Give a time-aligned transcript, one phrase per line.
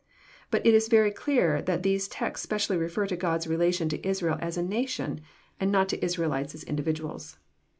[0.49, 4.37] But it is very clear that these texts specially refer to God's relation to Israel
[4.41, 5.21] as a nation,
[5.59, 7.37] and not to Israelites as individuals.